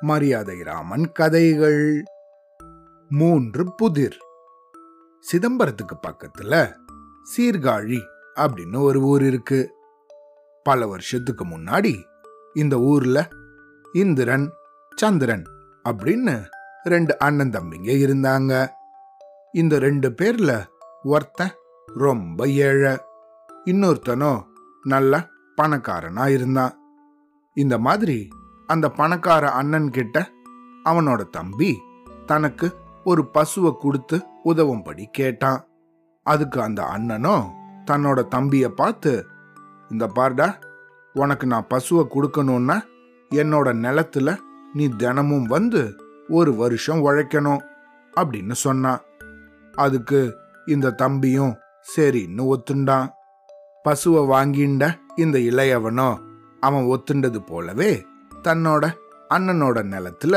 மரியாதை 0.00 0.62
ராமன் 0.62 1.12
கதைகள். 1.12 2.02
மூன்று 3.08 3.74
புதிர். 3.74 4.16
சிதம்பரத்துக்கு 5.32 5.98
பக்கத்துல 6.06 6.76
சீர்காழி 7.36 8.00
அப்படின்னு 8.36 8.80
ஒரு 8.80 9.00
ஊர் 9.00 9.22
இருக்கு. 9.22 9.72
பல 10.62 10.86
வருஷத்துக்கு 10.86 11.46
முன்னாடி 11.46 12.04
இந்த 12.54 12.78
ஊர்ல 12.78 13.28
இந்திரன் 13.92 14.52
சந்திரன் 14.96 15.44
அப்படின்னு 15.88 16.44
ரெண்டு 16.82 17.18
அண்ணன் 17.18 17.50
தம்பிங்க 17.50 17.90
இருந்தாங்க. 18.06 18.68
இந்த 19.52 19.78
ரெண்டு 19.78 20.08
பேர்ல 20.08 20.66
ஒருத்தன் 21.02 21.52
ரொம்ப 21.86 22.48
ஏழை 22.48 22.96
இன்னொருத்தனோ 23.64 24.44
நல்ல 24.82 25.28
பணக்காரனா 25.62 26.28
இருந்தான். 26.28 26.80
இந்த 27.56 27.78
மாதிரி 27.78 28.28
அந்த 28.66 28.88
பணக்கார 28.90 29.50
அண்ணன் 29.50 29.90
கிட்ட 29.90 30.30
அவனோட 30.84 31.20
தம்பி 31.30 31.70
தனக்கு 32.26 32.76
ஒரு 33.04 33.22
பசுவை 33.34 33.72
கொடுத்து 33.76 34.16
உதவும்படி 34.44 35.04
கேட்டான். 35.10 35.60
அதுக்கு 36.22 36.62
அந்த 36.62 36.82
அண்ணனும் 36.84 37.44
தன்னோட 37.90 38.28
தம்பியை 38.28 38.68
பார்த்து 38.68 39.26
இந்த 39.90 40.10
பார்டா 40.14 40.48
உனக்கு 41.12 41.46
நான் 41.46 41.70
பசுவை 41.74 42.04
கொடுக்கணும்னா 42.14 42.76
என்னோட 43.30 43.68
நிலத்துல 43.84 44.36
நீ 44.72 44.88
தினமும் 44.88 45.44
வந்து 45.44 45.96
ஒரு 46.28 46.54
வருஷம் 46.54 47.04
உழைக்கணும் 47.04 47.64
அப்படின்னு 48.16 48.52
சொன்னான். 48.52 49.00
அதுக்கு 49.74 50.20
இந்த 50.66 50.90
தம்பியும் 50.90 51.54
சரின்னு 51.96 52.42
ஒத்துண்டான். 52.52 53.08
பசுவை 53.84 54.22
வாங்கிண்ட 54.34 54.84
இந்த 55.16 55.38
இளையவனோ 55.38 56.25
அவன் 56.66 56.86
ஒத்துண்டது 56.86 57.38
போலவே 57.46 58.06
தன்னோட 58.42 58.84
அண்ணனோட 59.30 59.78
நிலத்துல 59.92 60.34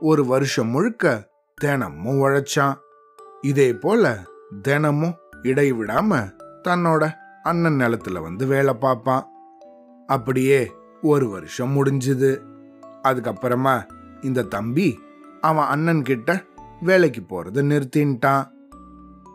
ஒரு 0.00 0.26
வருஷம் 0.26 0.68
முழுக்க 0.68 1.28
தினமும் 1.54 2.20
உழைச்சான். 2.20 2.76
இதே 3.40 3.72
போல 3.72 4.26
தினமும் 4.62 5.14
இடைவிடாம 5.42 6.32
தன்னோட 6.68 7.12
அண்ணன் 7.42 7.80
நிலத்துல 7.80 8.22
வந்து 8.22 8.46
வேலை 8.46 8.74
பார்ப்பான். 8.74 9.26
அப்படியே 10.06 10.60
ஒரு 11.02 11.28
வருஷம் 11.28 11.72
முடிஞ்சுது. 11.76 12.30
அதுக்கப்புறமா 13.02 13.76
இந்த 14.20 14.42
தம்பி 14.42 14.88
அவன் 15.40 15.66
அண்ணன் 15.66 16.02
கிட்ட 16.02 16.44
வேலைக்கு 16.80 17.22
போறத 17.22 17.62
நிறுத்தின்ட்டான். 17.70 18.44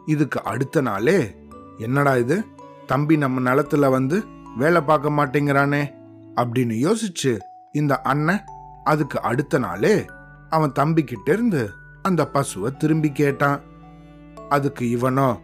இதுக்கு 0.05 0.43
அடுத்த 0.43 0.81
நாளே 0.81 1.36
என்னடா 1.77 2.16
இது? 2.16 2.45
தம்பி 2.86 3.17
நம்ம 3.17 3.53
நிலத்துல 3.53 3.89
வந்து 3.89 4.23
வேலை 4.58 4.81
பார்க்க 4.81 5.09
மாட்டேங்கிறானே. 5.09 5.83
அப்படின்னு 6.39 6.87
யோசிச்சு 6.87 7.37
இந்த 7.71 8.01
அண்ணன் 8.01 8.43
அதுக்கு 8.83 9.21
அடுத்த 9.21 9.57
நாளே 9.57 10.05
அவன் 10.49 10.71
தம்பிக்கிட்ட 10.79 11.31
இருந்து 11.31 11.69
அந்த 12.01 12.29
பசுவை 12.33 12.77
திரும்பி 12.77 13.11
கேட்டான். 13.11 13.61
அதுக்கு 14.49 14.85
இவனோ 14.85 15.37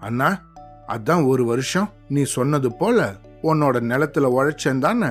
அண்ணா 0.00 0.40
அதான் 0.88 1.26
ஒரு 1.26 1.44
வருஷம் 1.44 1.88
நீ 2.08 2.22
சொன்னது 2.22 2.74
போல 2.74 3.14
உன்னோட 3.42 3.76
நிலத்துல 3.82 4.26
உழைச்சேன் 4.28 4.78
தானே? 4.78 5.08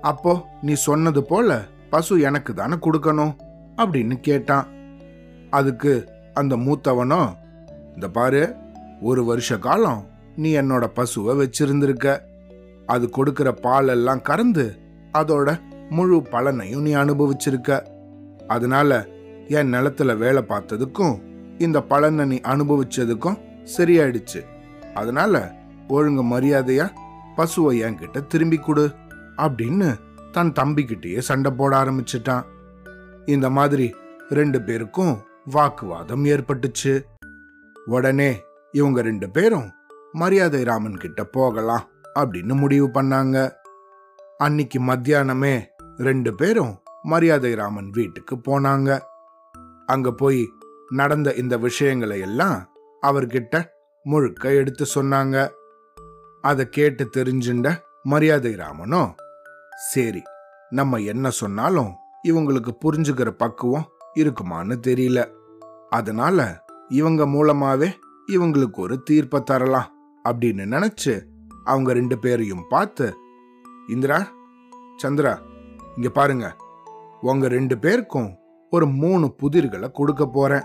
அப்போ 0.00 0.46
நீ 0.62 0.72
சொன்னது 0.72 1.24
போல 1.24 1.64
பசு 1.90 2.20
எனக்கு 2.20 2.54
தானே 2.54 2.74
கொடுக்கணும்? 2.74 3.36
அப்படின்னு 3.76 4.14
கேட்டான். 4.20 4.66
அதுக்கு 5.50 6.08
அந்த 6.34 6.56
மூத்தவனோ 6.56 7.32
இந்த 7.94 8.08
பாரு 8.08 8.54
ஒரு 9.00 9.24
வருஷ 9.24 9.58
காலம் 9.58 10.06
நீ 10.36 10.56
என்னோட 10.56 10.86
பசுவை 10.94 11.34
வச்சிருந்திருக்க. 11.36 12.20
அது 12.94 13.06
கொடுக்கிற 13.10 13.48
பால் 13.64 13.88
எல்லாம் 13.88 14.22
கறந்து 14.28 14.64
அதோட 15.18 15.48
முழு 15.90 16.16
பலனையும் 16.32 16.84
நீ 16.86 16.92
அனுபவிச்சிருக்க. 16.94 17.70
அதனால 18.48 18.98
என் 19.48 19.72
நிலத்துல 19.74 20.16
வேலை 20.16 20.42
பார்த்ததுக்கும் 20.42 21.14
இந்த 21.58 21.78
பலனை 21.82 22.24
நீ 22.26 22.36
அனுபவிச்சதுக்கும் 22.52 23.40
சரியாயிடுச்சு. 23.76 24.40
அதனால 24.94 25.34
ஒழுங்கு 25.88 26.24
மரியாதையா 26.24 26.86
பசுவை 27.36 27.74
என்கிட்ட 27.86 28.26
திரும்பி 28.26 28.58
கொடு 28.58 28.84
அப்படின்னு 29.36 29.88
தன் 30.32 30.52
தம்பிக்கிட்டேயே 30.60 31.20
சண்டை 31.28 31.50
போட 31.52 31.72
ஆரம்பிச்சிட்டான். 31.82 32.44
இந்த 33.26 33.46
மாதிரி 33.50 33.86
ரெண்டு 34.38 34.58
பேருக்கும் 34.62 35.14
வாக்குவாதம் 35.54 36.24
ஏற்பட்டுச்சு. 36.24 36.94
உடனே 37.86 38.30
இவங்க 38.72 39.00
ரெண்டு 39.02 39.28
பேரும் 39.30 39.68
மரியாதை 40.12 40.60
ராமன் 40.62 41.02
கிட்ட 41.04 41.20
போகலாம். 41.36 41.86
அப்படின்னு 42.18 42.56
முடிவு 42.56 42.86
பண்ணாங்க. 42.86 43.52
அன்னிக்கு 44.38 44.78
மத்தியானமே 44.78 45.64
ரெண்டு 45.96 46.34
பேரும் 46.34 46.78
மரியாதை 47.02 47.54
ராமன் 47.54 47.90
வீட்டுக்கு 47.90 48.36
போனாங்க. 48.36 49.00
அங்க 49.86 50.12
போய் 50.12 50.48
நடந்த 50.88 51.32
இந்த 51.32 51.56
விஷயங்களை 51.56 52.20
எல்லாம் 52.20 52.70
அவர்கிட்ட 53.02 53.64
முழுக்க 54.02 54.52
எடுத்து 54.52 54.86
சொன்னாங்க. 54.94 55.48
அதை 56.40 56.68
கேட்டு 56.68 57.10
தெரிஞ்சுண்ட 57.16 57.76
மரியாதை 58.02 58.54
ராமனோ 58.54 59.14
சரி 59.90 60.22
நம்ம 60.70 60.96
என்ன 60.96 61.30
சொன்னாலும் 61.30 61.94
இவங்களுக்கு 62.28 62.70
புரிஞ்சுக்கிற 62.84 63.30
பக்குவம் 63.30 63.88
இருக்குமான்னு 64.14 64.76
தெரியல. 64.86 65.30
அதனால 65.88 66.64
இவங்க 66.88 67.26
மூலமாவே 67.26 67.92
இவங்களுக்கு 68.32 68.78
ஒரு 68.78 69.02
தீர்ப்பை 69.02 69.42
தரலாம் 69.42 69.92
அப்படின்னு 70.28 70.64
நினைச்சு 70.74 71.14
அவங்க 71.64 71.92
ரெண்டு 71.92 72.18
பேரையும் 72.18 72.64
பார்த்து 72.68 73.16
இந்திரா 73.88 74.26
சந்திரா 75.02 75.38
இங்க 75.96 76.08
பாருங்க. 76.08 76.56
உங்க 77.20 77.48
ரெண்டு 77.48 77.78
பேருக்கும் 77.78 78.36
ஒரு 78.70 78.86
மூணு 78.86 79.32
புதிர்களை 79.32 79.90
கொடுக்க 79.90 80.26
போறேன். 80.26 80.62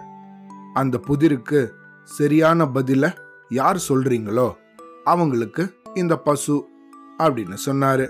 அந்த 0.73 0.99
புதிருக்கு 1.07 1.67
சரியான 2.03 2.65
பதில 2.65 3.15
யார் 3.49 3.83
சொல்றீங்களோ 3.89 4.53
அவங்களுக்கு 5.03 5.73
இந்த 5.93 6.17
பசு 6.17 6.67
அப்படின்னு 7.19 7.57
சொன்னாரு. 7.65 8.09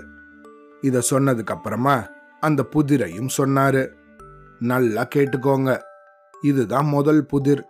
இத 0.80 1.02
சொன்னதுக்கு 1.10 1.46
அப்புறமா 1.46 2.06
அந்த 2.40 2.66
புதிரையும் 2.70 3.28
சொன்னாரு. 3.38 3.88
நல்லா 4.58 5.08
கேட்டுக்கோங்க. 5.14 5.80
இதுதான் 6.42 6.86
முதல் 6.86 7.26
புதிர். 7.26 7.66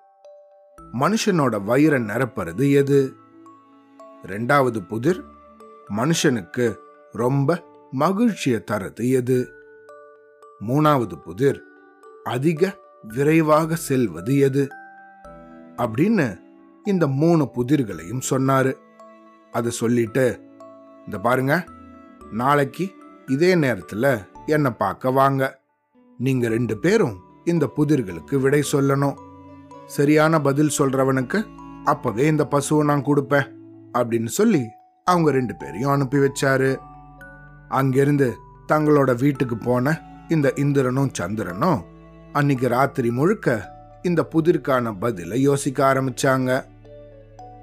மனுஷனோட 0.93 1.61
வயிறை 1.67 1.99
நிரப்புறது 2.03 2.73
எது? 2.73 3.17
ரெண்டாவது 4.27 4.87
புதிர் 4.89 5.25
மனுஷனுக்கு 5.97 6.75
ரொம்ப 7.13 7.65
மகிழ்ச்சியை 7.91 8.65
தரது 8.65 9.11
எது 9.11 9.53
மூணாவது 10.69 11.17
புதிர் 11.23 11.63
அதிக 12.25 12.79
விரைவாக 13.03 13.75
செல்வது 13.75 14.39
எது 14.39 14.69
அப்படின்னு 15.77 16.41
இந்த 16.85 17.07
மூணு 17.07 17.49
புதிர்களையும் 17.55 18.23
சொன்னாரு. 18.31 18.73
அதை 19.53 19.71
சொல்லிட்டு 19.71 20.41
இந்த 21.05 21.19
பாருங்க 21.19 21.65
நாளைக்கு 22.33 22.95
இதே 23.27 23.55
நேரத்துல 23.55 24.27
என்னை 24.47 24.71
பார்க்க 24.71 25.11
வாங்க. 25.11 25.61
நீங்க 26.19 26.49
ரெண்டு 26.49 26.79
பேரும் 26.79 27.17
இந்த 27.45 27.73
புதிர்களுக்கு 27.77 28.41
விடை 28.41 28.63
சொல்லணும். 28.73 29.17
சரியான 29.87 30.41
பதில் 30.41 30.77
சொல்றவனுக்கு 30.79 31.45
அப்பவே 31.85 32.27
இந்த 32.27 32.49
பசுவை 32.51 32.85
நான் 32.85 33.05
கொடுப்பேன். 33.05 33.56
அப்படின்னு 33.97 34.27
சொல்லி 34.27 34.69
அவங்க 35.05 35.31
ரெண்டு 35.31 35.55
பேரையும் 35.55 35.91
அனுப்பி 35.91 36.19
வச்சாரு. 36.19 36.77
அங்கிருந்து 37.69 38.35
தங்களோட 38.69 39.19
வீட்டுக்கு 39.19 39.57
போன 39.57 40.01
இந்த 40.29 40.53
இந்திரனும் 40.57 41.15
சந்திரனும் 41.15 41.85
அன்னைக்கு 42.33 42.69
ராத்திரி 42.69 43.11
முழுக்க 43.11 43.75
இந்த 44.03 44.29
புதிர்க்கான 44.35 44.95
பதில 45.01 45.35
யோசிக்க 45.35 45.93
ஆரம்பிச்சாங்க. 45.93 46.65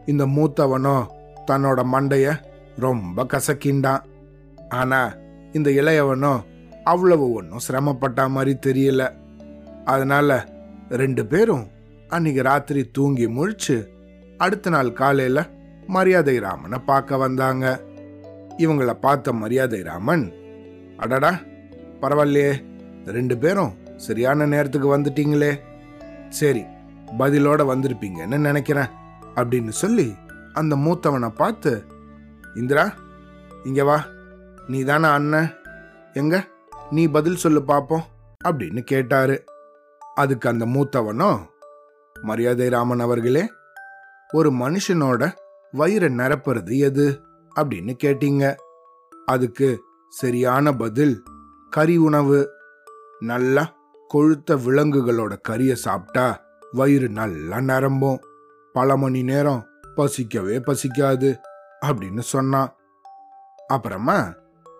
இந்த 0.05 0.25
மூத்தவனோ 0.25 1.05
தன்னோட 1.51 1.81
மண்டைய 1.93 2.39
ரொம்ப 2.77 3.23
கசக்கின்றான் 3.23 4.01
ஆனா 4.69 5.13
இந்த 5.51 5.69
இளையவனோ 5.69 6.43
அவ்வளவு 6.83 7.31
ஒன்றும் 7.31 7.59
சிரமப்பட்ட 7.59 8.29
மாதிரி 8.29 8.57
தெரியல. 8.65 9.13
அதனால 9.85 10.47
ரெண்டு 10.89 11.25
பேரும் 11.25 11.67
அன்னைக்கு 12.07 12.41
ராத்திரி 12.43 12.89
தூங்கி 12.91 13.27
முழிச்சு 13.27 13.87
அடுத்த 14.37 14.69
நாள் 14.69 14.93
காலையில 14.93 15.49
மரியாதை 15.87 16.39
ராமனை 16.39 16.79
பார்க்க 16.79 17.17
வந்தாங்க. 17.17 17.81
இவங்கள 18.57 18.93
பார்த்த 18.93 19.33
மரியாதை 19.33 19.81
ராமன் 19.81 20.33
அடடா 20.97 21.31
பரவாயில்லையே 22.01 22.63
ரெண்டு 23.05 23.37
பேரும் 23.37 23.73
சரியான 23.97 24.45
நேரத்துக்கு 24.45 24.97
வந்துட்டீங்களே. 24.97 25.59
சரி 26.29 26.63
பதிலோட 27.17 27.61
வந்திருப்பீங்கன்னு 27.71 28.37
நினைக்கிறேன் 28.37 28.87
அப்படின்னு 29.35 29.69
சொல்லி 29.69 30.15
அந்த 30.53 30.75
மூத்தவனை 30.75 31.29
பார்த்து 31.29 31.85
இந்திரா 32.55 32.93
இங்க 33.63 33.83
வா 33.83 34.05
நீ 34.67 34.83
தானே 34.83 35.07
அண்ணன் 35.07 35.49
எங்க 36.13 36.47
நீ 36.91 37.07
பதில் 37.07 37.35
சொல்லு 37.35 37.63
பார்ப்போம் 37.63 38.03
அப்படின்னு 38.45 38.79
கேட்டாரு. 38.79 39.43
அதுக்கு 40.15 40.49
அந்த 40.49 40.65
மூத்தவனோ 40.65 41.39
மரியாதை 42.15 42.69
ராமன் 42.69 42.99
அவர்களே 42.99 43.51
ஒரு 44.29 44.51
மனுஷனோட 44.51 45.33
வயிறை 45.73 46.09
நிரப்புறது 46.13 46.77
எது 46.77 47.21
அப்படின்னு 47.55 47.97
கேட்டீங்க. 48.03 48.55
அதுக்கு 49.25 49.83
சரியான 50.09 50.73
பதில் 50.73 51.23
கறி 51.69 51.97
உணவு. 51.97 52.49
நல்லா 53.19 53.73
கொழுத்த 54.13 54.51
விலங்குகளோட 54.51 55.35
கறியை 55.49 55.73
சாப்பிட்டா 55.73 56.41
வயிறு 56.71 57.09
நல்லா 57.09 57.59
நிரம்பும். 57.59 58.19
பல 58.73 58.97
மணி 58.97 59.23
நேரம் 59.23 59.65
பசிக்கவே 59.95 60.59
பசிக்காது 60.59 61.37
அப்படின்னு 61.85 62.19
சொன்னான். 62.19 62.75
அப்புறமா 63.67 64.33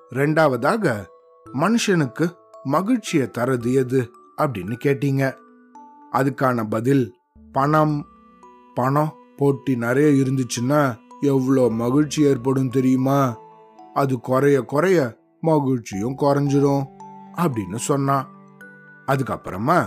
ரெண்டாவதாக 0.09 1.05
மனுஷனுக்கு 1.53 2.31
மகிழ்ச்சியை 2.63 3.29
தரது 3.37 3.73
எது 3.73 4.11
அப்படின்னு 4.37 4.75
கேட்டீங்க. 4.83 5.33
அதுக்கான 6.11 6.69
பதில் 6.69 7.15
பணம் 7.51 8.05
பணம் 8.73 9.13
போட்டி 9.38 9.75
நிறைய 9.75 10.24
இருந்துச்சுன்னா 10.24 10.95
எவ்வளோ 11.21 11.69
மகிழ்ச்சி 11.69 12.24
ஏற்படும் 12.24 12.69
தெரியுமா? 12.69 13.38
அது 13.94 14.19
குறைய 14.19 14.62
குறைய 14.62 15.18
மகிழ்ச்சியும் 15.41 16.18
குறைஞ்சிரும் 16.18 16.85
அப்படின்னு 17.35 17.75
சொன்னான் 17.75 18.27
அதுக்கப்புறமா 19.07 19.85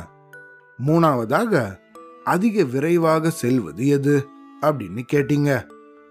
மூணாவதாக 0.86 1.78
அதிக 2.24 2.64
விரைவாக 2.64 3.30
செல்வது 3.30 3.86
எது? 3.86 4.28
அப்படின்னு 4.60 5.02
கேட்டீங்க. 5.12 5.66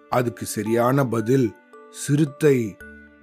அதுக்கு 0.10 0.46
சரியான 0.46 1.06
பதில் 1.06 1.56
சிறுத்தை. 1.90 2.78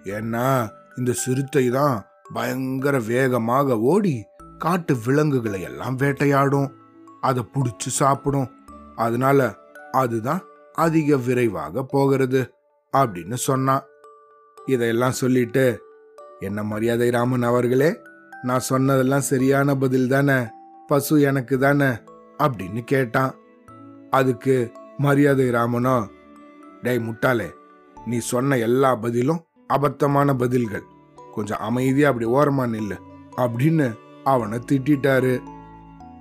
ஏன்னா 0.05 0.69
இந்த 0.97 1.13
சிறுத்தை 1.13 1.71
தான் 1.71 2.05
பயங்கர 2.33 2.99
வேகமாக 2.99 3.79
ஓடி 3.79 4.25
காட்டு 4.59 4.97
விலங்குகளை 5.05 5.61
எல்லாம் 5.61 5.97
வேட்டையாடும். 5.97 6.73
அதை 7.21 7.45
பிடிச்சி 7.55 7.87
சாப்பிடும். 7.87 8.51
அதனால 8.97 9.57
அதுதான் 9.93 10.41
அதிக 10.73 11.17
விரைவாக 11.17 11.83
போகிறது 11.83 12.53
அப்படின்னு 12.97 13.35
சொன்னான் 13.35 13.83
இதையெல்லாம் 14.67 15.11
சொல்லிட்டு 15.11 15.83
என்ன 16.41 16.63
மரியாதை 16.63 17.11
ராமன் 17.11 17.43
அவர்களே 17.43 17.97
நான் 18.43 18.61
சொன்னதெல்லாம் 18.61 19.21
சரியான 19.21 19.75
பதில் 19.75 20.09
தானே 20.09 20.35
பசு 20.87 21.21
எனக்கு 21.21 21.59
தானே 21.59 21.91
அப்படின்னு 22.39 22.85
கேட்டான். 22.85 23.35
அதுக்கு 24.11 24.73
மரியாதை 24.99 25.49
ராமனோ 25.49 26.09
டேய் 26.83 26.99
முட்டாளே 26.99 27.51
நீ 28.05 28.19
சொன்ன 28.19 28.59
எல்லா 28.59 28.97
பதிலும் 28.97 29.45
அபத்தமான 29.75 30.35
பதில்கள். 30.35 30.83
கொஞ்சம் 31.35 31.59
அமைதியா 31.59 32.09
அப்படி 32.09 32.27
ஓரமா 32.27 32.65
நில்லு 32.75 32.97
அப்படின்னு 33.37 33.95
அவனை 34.25 34.59
திட்டாரு 34.59 35.41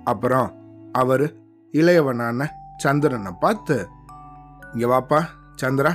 அப்புறம் 0.04 0.48
அவர் 0.92 1.34
இளையவனான 1.72 2.48
சந்திரனை 2.82 3.32
பார்த்து 3.40 3.76
இங்க 4.72 4.86
வாப்பா 4.92 5.20
சந்திரா 5.62 5.92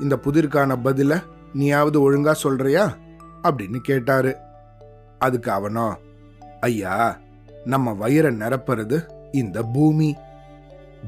இந்த 0.00 0.18
புதிர்க்கான 0.24 0.72
பதில 0.84 1.12
நீயாவது 1.54 1.98
ஒழுங்கா 2.04 2.32
சொல்றியா? 2.32 2.84
அப்படின்னு 3.42 3.78
கேட்டாரு. 3.78 4.32
அதுக்கு 5.18 5.50
அவனோ 5.50 5.86
ஐயா 6.60 7.18
நம்ம 7.64 7.92
வயிறை 7.92 8.32
நிரப்புறது 8.42 8.98
இந்த 9.32 9.62
பூமி. 9.62 10.14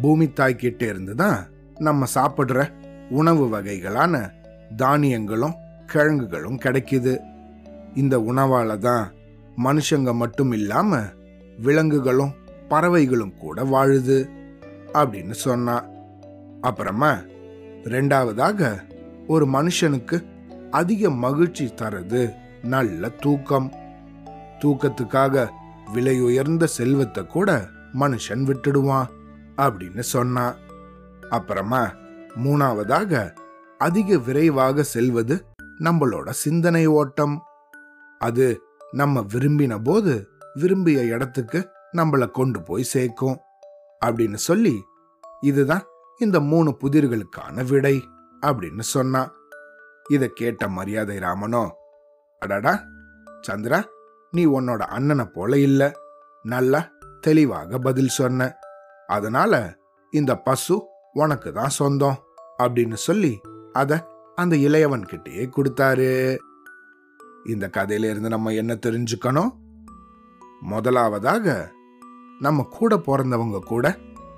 பூமி 0.02 0.26
தாய் 0.32 0.56
இருந்து 0.78 1.14
தான் 1.14 1.38
நம்ம 1.78 2.06
சாப்பிடுற 2.14 2.60
உணவு 3.10 3.44
வகைகளான 3.48 4.14
தானியங்களும் 4.76 5.56
கிழங்குகளும் 5.86 6.58
கிடைக்குது. 6.58 7.18
இந்த 7.94 8.18
உணவால 8.18 8.78
தான் 8.78 9.12
மனுஷங்க 9.64 10.14
மட்டும் 10.14 10.52
இல்லாம 10.52 11.00
விலங்குகளும் 11.58 12.34
பறவைகளும் 12.68 13.36
கூட 13.36 13.62
வாழுது. 13.62 14.18
அப்படின்னு 14.96 15.36
சொன்னான் 15.46 15.86
அப்புறமா 16.60 17.12
ரெண்டாவதாக 17.94 18.60
ஒரு 19.26 19.46
மனுஷனுக்கு 19.46 20.16
அதிக 20.70 21.10
மகிழ்ச்சி 21.10 21.64
தரது 21.74 22.22
நல்ல 22.62 23.08
தூக்கம். 23.08 23.68
தூக்கத்துக்காக 24.60 25.48
விலை 25.92 26.20
உயர்ந்த 26.20 26.66
செல்வத்தை 26.66 27.26
கூட 27.26 27.68
மனுஷன் 27.94 28.42
விட்டுடுவான் 28.48 29.08
அப்படின்னு 29.56 30.04
சொன்னான் 30.14 30.56
அப்புறமா 31.30 31.82
மூணாவதாக 32.44 33.32
அதிக 33.78 34.18
விரைவாக 34.18 34.82
செல்வது 34.82 35.36
நம்மளோட 35.80 36.28
சிந்தனை 36.30 36.86
ஓட்டம். 36.86 37.42
அது 38.20 38.46
நம்ம 38.92 39.20
விரும்பின 39.20 39.74
போது 39.82 40.28
விரும்பிய 40.54 41.00
இடத்துக்கு 41.14 41.68
நம்மளை 41.96 42.30
கொண்டு 42.30 42.62
போய் 42.62 42.82
சேர்க்கும். 42.82 43.36
அப்படின்னு 44.04 44.34
சொல்லி 44.34 44.84
இதுதான் 45.40 45.82
இந்த 46.18 46.40
மூணு 46.40 46.76
புதிர்களுக்கான 46.80 47.68
விடை 47.68 48.04
அப்படின்னு 48.42 48.80
சொன்னான் 48.80 49.32
இத 50.10 50.28
கேட்ட 50.28 50.68
மரியாதை 50.68 51.16
ராமனோ 51.16 51.70
அடடா 52.38 52.82
சந்திரா 53.48 53.84
நீ 54.30 54.46
உன்னோட 54.46 54.78
அண்ணனை 54.78 55.24
போல 55.24 55.58
இல்ல. 55.58 55.92
நல்லா 56.42 56.90
தெளிவாக 57.20 57.78
பதில் 57.78 58.08
சொன்ன. 58.08 58.56
அதனால 59.06 59.76
இந்த 60.10 60.36
பசு 60.36 60.86
உனக்கு 61.12 61.52
தான் 61.52 61.68
சொந்தம் 61.68 62.18
அப்படின்னு 62.58 62.94
சொல்லி 62.94 63.40
அத 63.72 64.08
அந்த 64.34 64.56
இளையவன் 64.56 65.02
கிட்டேயே 65.02 65.50
கொடுத்தாரு. 65.56 66.38
இந்த 67.44 67.70
கதையில 67.72 68.10
இருந்து 68.10 68.28
நம்ம 68.28 68.50
என்ன 68.50 68.78
தெரிஞ்சுக்கணும்? 68.86 69.50
முதலாவதாக 70.60 71.72
நம்ம 72.38 72.66
கூட 72.70 72.96
பிறந்தவங்க 72.96 73.58
கூட 73.58 73.96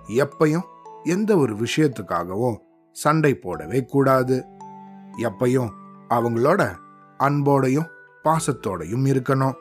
எப்பையும் 0.08 0.62
எந்த 1.04 1.36
ஒரு 1.36 1.56
விஷயத்துக்காகவும் 1.56 2.56
சண்டை 2.92 3.38
போடவே 3.42 3.84
கூடாது. 3.84 4.44
எப்பையும் 5.18 5.70
அவங்களோட 6.08 6.74
அன்போடையும் 7.18 7.88
பாசத்தோடையும் 8.24 9.06
இருக்கணும். 9.06 9.54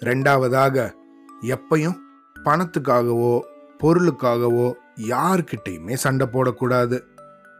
ரெண்டாவதாக 0.00 0.92
எப்பையும் 1.40 1.96
பணத்துக்காகவோ 2.44 3.40
பொருளுக்காகவோ 3.78 4.74
யார்கிட்டையுமே 4.96 5.94
சண்டை 5.94 6.26
போடக்கூடாது. 6.26 7.00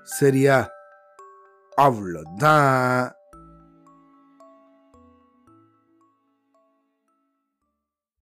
சரியா? 0.03 0.69
அவ்வளோதான் 1.77 3.11